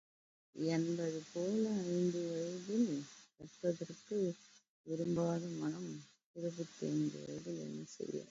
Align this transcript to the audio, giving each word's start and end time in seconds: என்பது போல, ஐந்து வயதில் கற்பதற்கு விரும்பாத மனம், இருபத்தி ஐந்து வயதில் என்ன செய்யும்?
என்பது 0.55 1.21
போல, 1.33 1.63
ஐந்து 1.89 2.21
வயதில் 2.29 2.87
கற்பதற்கு 3.37 4.17
விரும்பாத 4.85 5.45
மனம், 5.59 5.91
இருபத்தி 6.35 6.85
ஐந்து 6.85 7.19
வயதில் 7.19 7.59
என்ன 7.59 7.83
செய்யும்? 7.87 8.19